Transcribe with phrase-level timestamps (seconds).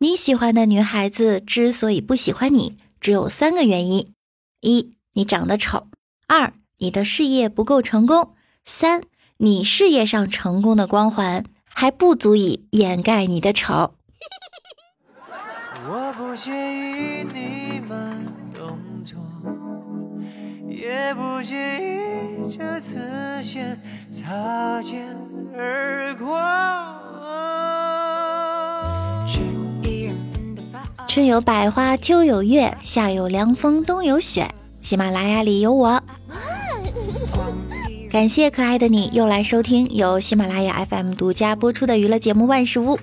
[0.00, 4.14] 你喜欢的女孩子之所以不喜欢你，只有三个原因：
[4.60, 5.88] 一，你长得丑；
[6.28, 8.34] 二，你的事业不够成功；
[8.64, 9.02] 三，
[9.38, 13.94] 你事业上成功的光环还不足以掩盖你的丑。
[15.90, 18.24] 我不介意你慢
[18.54, 19.18] 动作，
[20.68, 23.76] 也不介意这次先
[24.08, 25.04] 擦肩
[25.56, 26.38] 而过。
[31.06, 34.48] 春有百花，秋有月，夏有凉风，冬有雪。
[34.80, 36.00] 喜马拉雅里有我。
[38.10, 42.96] 感谢可爱的你又来收听由喜马拉雅 FM 独家播出的娱乐节目《万事屋》。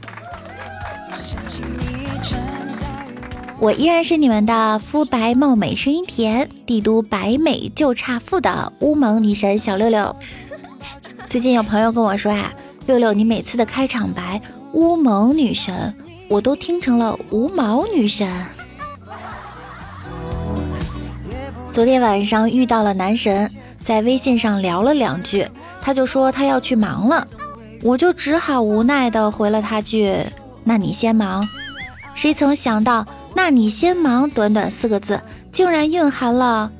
[3.59, 10.15] 我依然是你们的肤白貌美、声音甜、帝都白美就差富的乌蒙女神小六六。
[11.27, 12.53] 最近有朋友跟我说呀，
[12.85, 14.41] 六六，你每次的开场白
[14.73, 15.93] “乌蒙女神”。
[16.27, 18.27] 我都听成了无毛女神。
[21.71, 25.47] 昨天晚上遇到了男神，在微信上聊了两句，
[25.81, 27.27] 他就说他要去忙了，
[27.81, 30.15] 我就只好无奈的回了他句
[30.63, 31.47] ：“那你先忙。”
[32.15, 35.19] 谁曾想到“那你先忙”短短四个字，
[35.51, 36.71] 竟然蕴含了。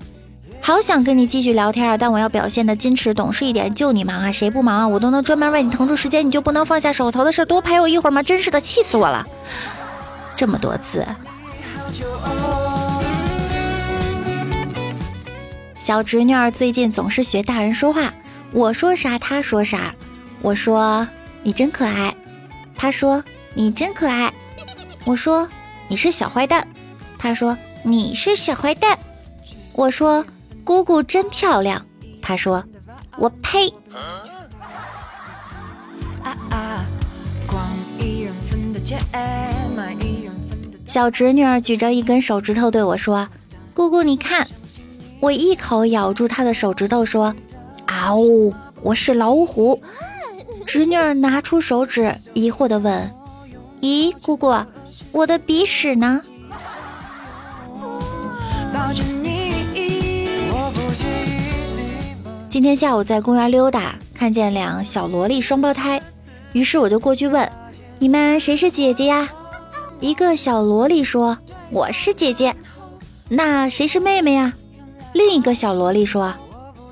[0.66, 3.76] 好想跟你继续聊天啊，但我要表现的矜持懂事一点。
[3.76, 4.88] 就你忙啊，谁不忙啊？
[4.88, 8.24] 我都能专门为你腾出时间，你就不能放下手头的事多陪我一会儿吗？
[8.24, 9.24] 真是的，气死我了！
[10.36, 11.06] 这么多次。
[15.78, 18.12] 小侄女儿最近总是学大人说话，
[18.52, 19.94] 我说啥她说啥。
[20.42, 21.08] 我说
[21.44, 22.16] 你真可爱，
[22.76, 24.34] 她说你真可爱。
[25.04, 25.48] 我说
[25.88, 26.68] 你是小坏蛋，
[27.20, 28.98] 她说你是小坏蛋。
[29.74, 30.26] 我说。
[30.66, 31.86] 姑姑真漂亮，
[32.24, 32.64] 他说
[33.20, 33.72] ：“我呸。”
[40.88, 43.30] 小侄女儿举着一根手指头对我说
[43.76, 44.48] ：“姑姑，你看。”
[45.22, 47.36] 我一口咬住她的手指头说
[47.86, 48.52] ：“啊呜，
[48.82, 49.80] 我是老虎。
[50.66, 53.14] ”侄女儿拿出手指，疑惑地问
[53.82, 54.52] ：“咦，姑姑，
[55.12, 56.24] 我的鼻屎呢？”
[62.50, 66.02] 今天下午在公园溜达，看见两小萝莉双胞胎，
[66.54, 67.52] 于是我就过去问
[68.00, 69.28] ：“你们谁是姐姐呀？”
[70.00, 71.38] 一个小萝莉说
[71.70, 72.56] ：“我是姐姐。”
[73.28, 74.54] 那谁是妹妹呀？
[75.14, 76.34] 另一个小萝莉说：“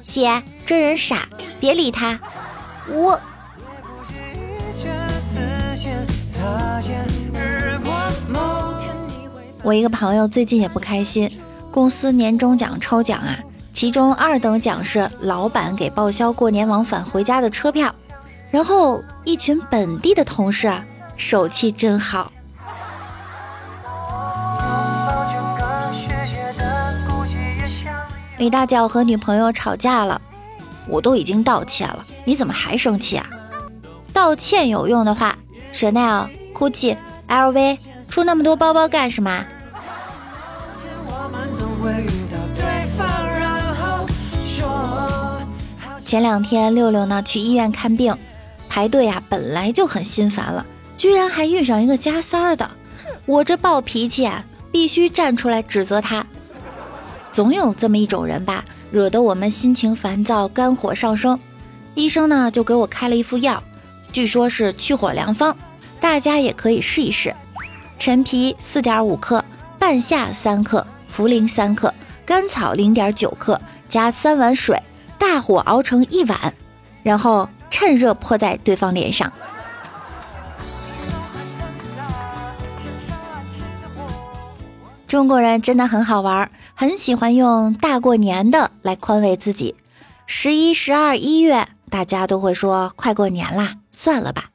[0.06, 1.28] 姐，这人傻，
[1.60, 2.20] 别理他。”
[2.90, 3.20] 我。
[9.64, 11.32] 我一个朋友最近也不开心，
[11.72, 13.40] 公司年终奖抽奖啊。
[13.74, 17.94] 其中二等奖是老板给报销过年往返回家的车票，
[18.52, 20.72] 然后一群本地的同事
[21.18, 22.32] 手气真好。
[28.38, 30.22] 李大脚和女朋友吵架了，
[30.88, 33.28] 我都已经道歉了，你怎么还生气啊？
[34.14, 35.36] 道歉有用的话
[35.74, 36.98] ，Chanel、GUCCI、
[37.28, 39.46] LV 出那么多包包干什么？
[46.14, 48.16] 前两天六六呢去医院看病，
[48.70, 50.64] 排队啊本来就很心烦了，
[50.96, 52.70] 居然还遇上一个加塞儿的，
[53.26, 56.24] 我这暴脾气啊，必须站出来指责他。
[57.32, 61.40] 总有这么一种人吧，惹得我们心情烦躁，肝火上升。
[61.96, 63.64] 医生呢就给我开了一副药，
[64.12, 65.58] 据说是去火良方，
[66.00, 67.34] 大家也可以试一试。
[67.98, 69.44] 陈皮四点五克，
[69.80, 71.92] 半夏三克，茯苓三克，
[72.24, 73.60] 甘草零点九克，
[73.90, 74.80] 加三碗水。
[75.34, 76.54] 大火熬成一碗，
[77.02, 79.34] 然后趁热泼在对方脸上。
[85.08, 89.76] 中国人真的很好玩，很喜欢用大过年的来宽慰自己。
[90.28, 94.52] 十一、十二、一月，大家都会说快过年啦，算了吧。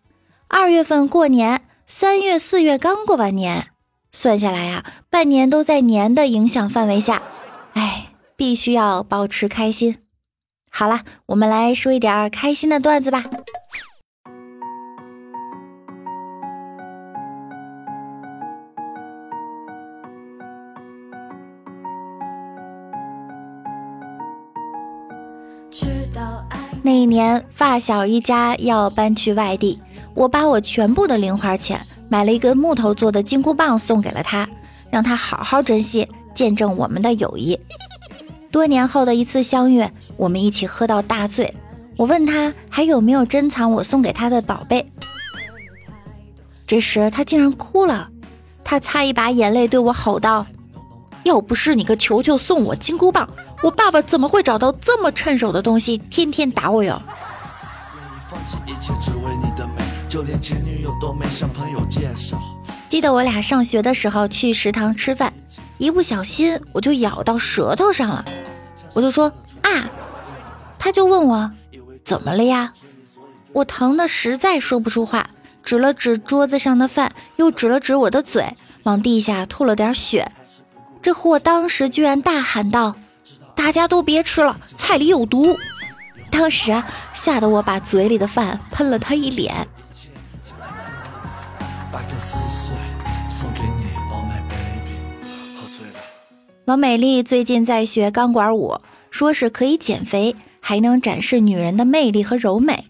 [0.46, 3.66] 二月份过年，三月、四月刚过完年，
[4.12, 7.20] 算下来啊，半年都在年的影响范围下。
[7.72, 9.98] 哎，必须要保持开心。
[10.78, 13.24] 好了，我们来说一点开心的段子吧。
[26.80, 29.80] 那一年，发小一家要搬去外地，
[30.14, 34.48] 我把我全部的零花钱买了一根木头做的金箍棒送给了他，
[34.92, 37.58] 让他好好珍惜，见证我们的友谊。
[38.52, 39.86] 多年后的一次相遇，
[40.18, 41.54] 我们一起喝到大醉。
[41.96, 44.86] 我问他还有没有珍藏我送给他的宝贝，
[46.66, 48.08] 这时他竟然哭了。
[48.62, 50.46] 他擦一把眼泪对我吼道
[51.24, 53.26] ：“要不是你个球球送我金箍棒，
[53.62, 57.00] 我爸爸怎么会找到这么趁手的东西，天天打我哟？”
[62.88, 65.32] 记得我俩上学的时候去食堂吃饭，
[65.78, 68.24] 一不小心我就咬到舌头上了，
[68.92, 69.32] 我就说，
[70.78, 71.50] 他就问我
[72.04, 72.72] 怎么了呀？
[73.52, 75.28] 我疼的实在说不出话，
[75.62, 78.46] 指了指桌子上的饭，又指了指我的嘴，
[78.84, 80.30] 往地下吐了点血。
[81.00, 82.94] 这货当时居然大喊道
[83.56, 85.56] ：“大家都别吃了，菜里有毒！”
[86.30, 89.66] 当时啊，吓得我把嘴里的饭喷了他一脸。
[96.66, 98.78] 王美丽最近在学钢管舞，
[99.10, 102.86] 说是可以减肥，还能展示女人的魅力和柔美。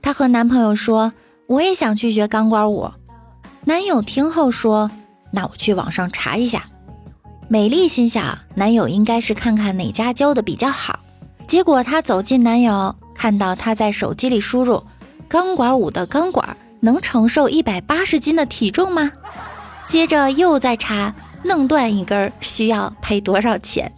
[0.00, 1.12] 她和男朋友说
[1.46, 2.90] ：“我也想去学钢管舞。”
[3.64, 4.90] 男友听后说
[5.32, 6.64] ：“那我去网上查一下。”
[7.48, 10.98] 美丽心想，男友应该是看看哪家教的比较好。
[11.46, 14.82] 结果她走进男友，看到他在手机里输入
[15.28, 19.12] ：“钢管舞的钢管能承受一百八十斤的体重吗？”
[19.86, 21.14] 接着又在查。
[21.44, 23.92] 弄断一根需要赔多少钱？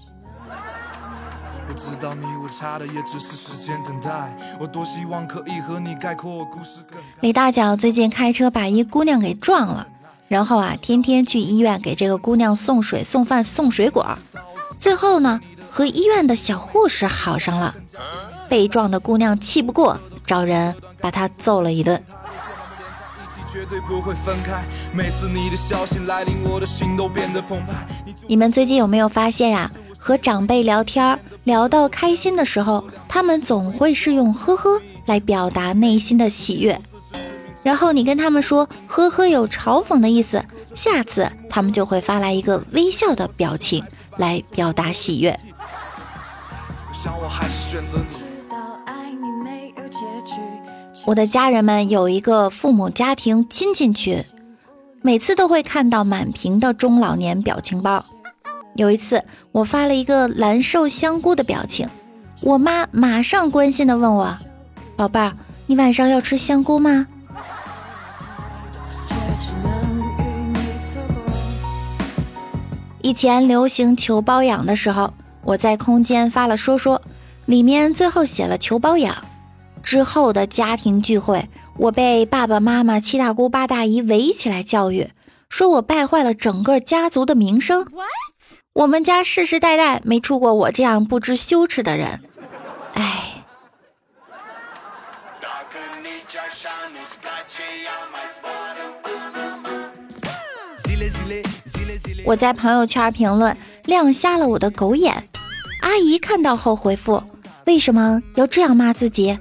[7.20, 9.86] 李大脚最近开车把一姑娘给撞了，
[10.28, 14.16] 然后啊，天天去医院给这个姑娘送水、送饭、送水果，
[14.78, 17.74] 最后呢，和医院的小护士好上了。
[18.48, 22.00] 被撞的姑娘气不过，找人把她揍了一顿。
[28.28, 29.70] 你们最近有没有发现呀？
[30.06, 36.78] 和长辈聊天聊到开心的时候，他们总会是用呵呵来表达内心的喜悦。
[37.62, 43.82] 然后你跟他们说呵呵有嘲讽的意思，下次他们就会发来一个微笑的表情
[44.18, 45.40] 来表达喜悦。
[51.06, 54.22] 我的家人们有一个父母家庭亲戚群，
[55.00, 58.04] 每次都会看到满屏的中老年表情包。
[58.74, 59.22] 有一次，
[59.52, 61.88] 我发了一个蓝瘦香菇的表情，
[62.40, 64.36] 我妈马上关心的问我
[64.96, 65.32] ：“宝贝儿，
[65.66, 67.06] 你晚上要吃香菇吗？”
[73.00, 75.12] 以前流行求包养的时候，
[75.42, 77.00] 我在空间发了说说，
[77.46, 79.14] 里面最后写了求包养。
[79.82, 85.10] 之后的家庭聚会，我被爸爸妈妈、七大姑八大姨围起来教育，
[85.50, 87.86] 说我败坏了整个家族的名声。
[88.74, 92.20] 我们家世世代代没出过我这样不知羞耻的人。
[92.94, 93.44] 哎，
[102.24, 105.28] 我在朋友圈评论亮瞎了我的狗眼，
[105.80, 107.22] 阿姨看到后回复：
[107.66, 109.38] 为什么要这样骂自己？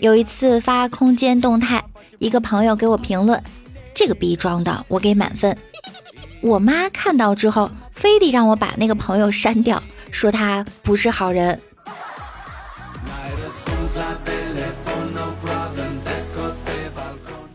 [0.00, 1.82] 有一次发空间动态，
[2.26, 3.40] 一个朋友给我评论
[3.94, 5.56] ：“这个逼装的，我给满分。”
[6.42, 9.80] 我妈看到之后，非得让我把那个朋友删掉，
[10.10, 11.60] 说他不是好人。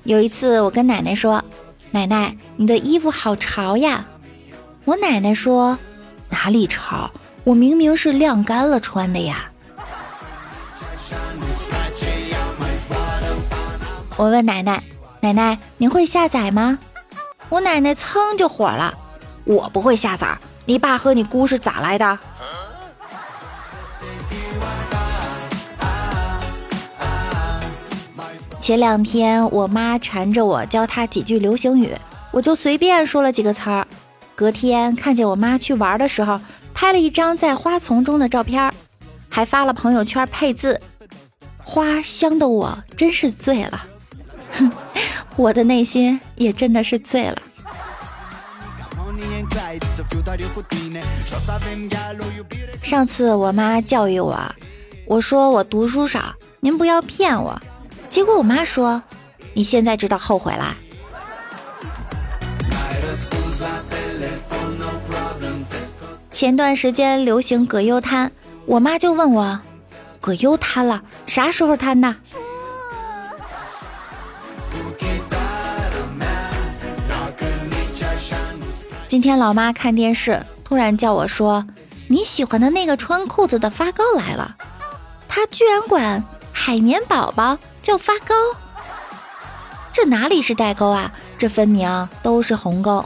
[0.04, 1.44] 有一次，我跟奶奶说
[1.92, 4.06] ：“奶奶，你的衣服好潮呀！”
[4.86, 5.78] 我奶奶说
[6.32, 7.12] ：“哪里潮？
[7.44, 9.51] 我明明是晾干了穿的呀。”
[14.22, 14.84] 我问奶奶
[15.22, 16.78] ：“奶奶，您会下载吗？”
[17.50, 18.94] 我奶奶噌就火了
[19.46, 22.20] ：“我不会下载，你爸和你姑是咋来的？”
[28.62, 31.92] 前两天我妈缠着我教她几句流行语，
[32.30, 33.88] 我就随便说了几个词儿。
[34.36, 36.40] 隔天看见我妈去玩的时候，
[36.76, 38.72] 拍了一张在花丛中的照片，
[39.32, 40.80] 还发了朋友圈配字
[41.58, 43.86] ：“花香的我真是醉了。”
[45.42, 47.38] 我的内心也真的是醉了。
[52.84, 54.40] 上次我妈教育我，
[55.08, 57.60] 我说我读书少，您不要骗我。
[58.08, 59.02] 结果我妈说，
[59.56, 60.76] 你现在知道后悔啦。
[66.32, 68.32] 前段时间流行葛优瘫，
[68.68, 69.60] 我妈就问我，
[70.20, 72.16] 葛优瘫了，啥时候瘫的？
[79.12, 81.68] 今天老妈看电视，突然叫我说
[82.08, 84.56] ：“你喜欢的那个穿裤子的发糕来了。”
[85.28, 88.34] 她居然管海绵宝宝叫发糕，
[89.92, 91.12] 这哪里是代沟啊？
[91.38, 93.04] 这分明都是鸿沟。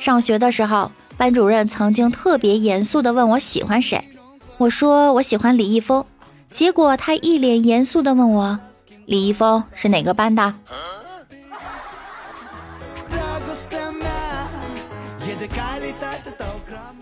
[0.00, 4.10] 上学的时候，班主任曾经特别严肃地问我喜欢谁，
[4.56, 6.04] 我说我喜欢李易峰，
[6.52, 8.58] 结果他一脸严肃地问我，
[9.06, 10.54] 李易峰是哪个班的？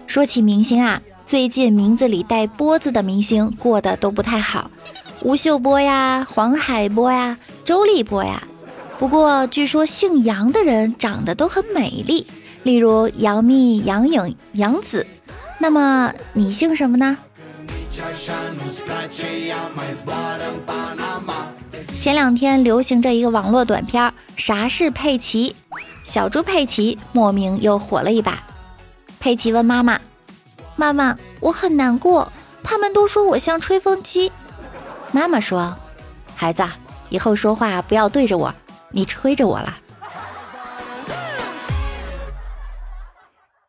[0.07, 4.71] 说起明星啊，最近名字里带“波”字的明星过得都不太好，
[5.23, 8.43] 吴秀波呀、黄海波呀、周立波呀。
[8.99, 12.27] 不过据说姓杨的人长得都很美丽，
[12.63, 15.07] 例如杨幂、杨颖、杨紫。
[15.59, 17.17] 那么你姓什么呢？
[22.01, 25.57] 前两天流行着一个网络短片，啥是佩奇？
[26.05, 28.41] 小猪佩奇莫名又火了一把。
[29.19, 30.01] 佩奇问妈妈
[30.77, 32.31] ：“妈妈，我很难过，
[32.63, 34.31] 他们都说我像吹风机。”
[35.11, 35.77] 妈妈说
[36.37, 36.65] ：“孩子，
[37.09, 38.55] 以后说话不要对着我，
[38.93, 39.77] 你吹着我了。”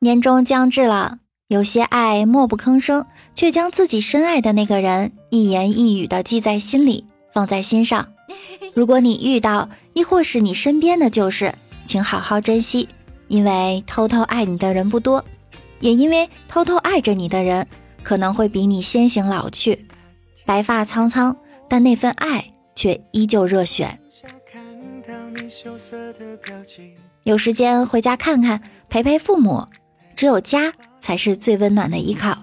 [0.01, 1.17] 年终将至了，
[1.49, 8.07] 有些爱默不吭声，却将自己深爱的那个人一言一语的记在心里，放在心上。
[8.75, 11.55] 如果你遇到，亦或是你身边的就是，
[11.87, 12.87] 请好好珍惜，
[13.29, 15.25] 因为偷偷爱你的人不多。
[15.79, 17.65] 也因为偷偷爱着你的人，
[18.03, 19.87] 可能会比你先行老去，
[20.45, 21.35] 白发苍苍，
[21.67, 23.99] 但那份爱却依旧热血。
[27.23, 29.65] 有时间回家看看，陪陪父母，
[30.19, 32.37] 只有家才是最温暖的依靠。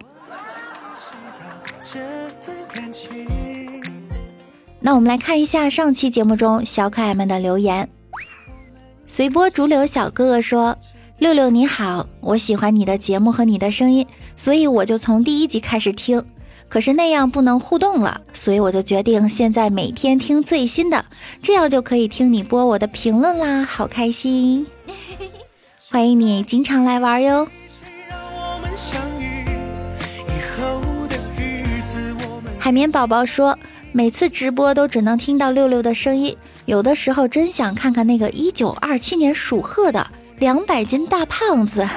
[4.81, 7.87] 那我们来看一下上期节目中小可爱们的留言。
[9.05, 10.79] 随波逐流小哥哥说。
[11.19, 14.07] 六六你好，我喜欢你的节目和你的声音，
[14.37, 16.25] 所以我就从第一集开始听。
[16.69, 21.05] 可是那样不能互动了，所以我就决定现在每天听最新的，
[21.43, 24.67] 这样就可以听你播我的评论啦，好开心！
[25.91, 27.47] 欢迎你经常来玩哟。
[32.67, 33.57] 海绵宝宝说，
[33.93, 40.05] 每次直播都只能听到六六的声音，有的时候真想看看那个一九二七年属鹤的。
[40.41, 41.89] 两百斤大胖子，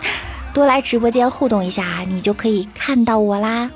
[0.54, 3.70] 多来直播间互动一下，你就可以看到我啦。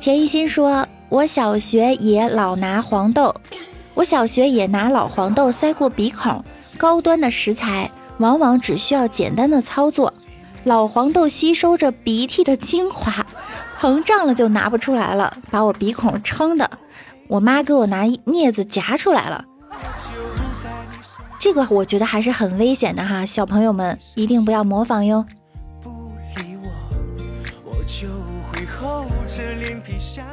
[0.00, 3.34] 钱一心说：“我小学也老拿黄豆，
[3.92, 6.42] 我小学也拿老黄豆塞过鼻孔。
[6.78, 7.90] 高端的食材
[8.22, 10.14] 往往只需要简单的操作，
[10.64, 13.26] 老黄豆吸收着鼻涕的精华，
[13.78, 16.70] 膨胀了就拿不出来了，把我鼻孔撑的。”
[17.28, 19.42] 我妈给我拿镊子夹出来了，
[21.38, 25.24] 这个我觉得还是很危险的哈，小朋友们一定不要模仿哟。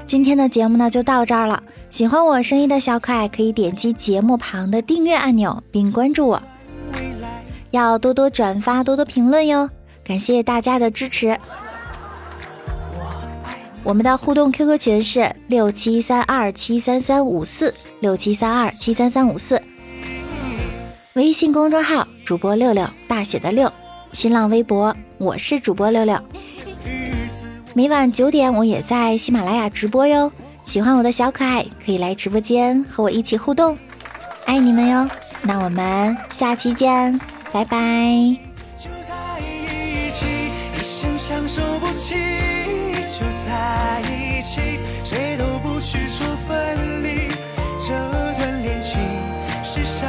[0.06, 6.42] 今天的节目呢就到这儿了，喜欢我声音的小可爱可以点击节目旁的订阅按钮并关注我，
[7.72, 9.70] 要多多转发，多多评论哟，
[10.04, 11.38] 感谢大家的支持。
[13.84, 19.62] 我们的互动 QQ 群是六七三二七三三五四六七三二七三三五四，
[21.14, 23.72] 微信公众号主播六六大写的六，
[24.12, 26.20] 新浪微博我是主播六六，
[27.74, 30.32] 每晚九点我也在喜马拉雅直播哟，
[30.66, 33.78] 喜欢我的小可爱可以来直播间和我一起互动，
[34.46, 35.10] 爱你们哟，
[35.42, 37.18] 那我们下期见，
[37.52, 37.78] 拜拜，
[38.78, 40.26] 就在一起，
[40.76, 47.28] 一生相守不弃，就在一起，谁都不许说分离，
[47.80, 47.88] 这
[48.38, 49.00] 段恋情
[49.64, 50.09] 是伤。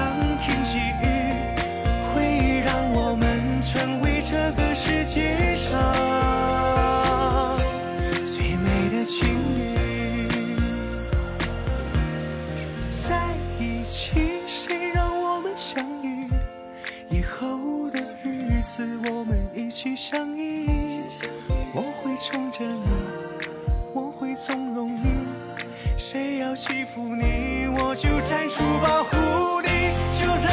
[26.70, 29.90] 欺负你，我就站出保护你。
[30.16, 30.48] 就在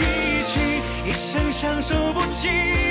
[0.00, 2.87] 一起，一生相守不弃。